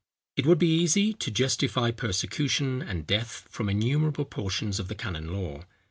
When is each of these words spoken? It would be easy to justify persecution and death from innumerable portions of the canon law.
It 0.35 0.47
would 0.47 0.57
be 0.57 0.79
easy 0.81 1.13
to 1.13 1.29
justify 1.29 1.91
persecution 1.91 2.81
and 2.81 3.05
death 3.05 3.47
from 3.51 3.69
innumerable 3.69 4.25
portions 4.25 4.79
of 4.79 4.87
the 4.87 4.95
canon 4.95 5.31
law. 5.31 5.65